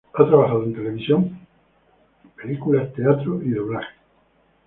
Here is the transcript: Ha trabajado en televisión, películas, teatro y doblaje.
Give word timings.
Ha 0.15 0.25
trabajado 0.27 0.63
en 0.63 0.73
televisión, 0.73 1.39
películas, 2.35 2.91
teatro 2.95 3.39
y 3.43 3.51
doblaje. 3.51 3.93